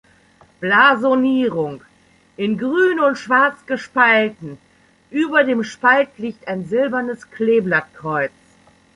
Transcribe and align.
Blasonierung: 0.61 1.83
In 2.35 2.57
Grün 2.57 2.99
und 2.99 3.17
Schwarz 3.19 3.63
gespalten, 3.67 4.57
über 5.11 5.43
dem 5.43 5.63
Spalt 5.63 6.09
liegt 6.17 6.47
ein 6.47 6.65
silbernes 6.65 7.29
Kleeblattkreuz. 7.29 8.31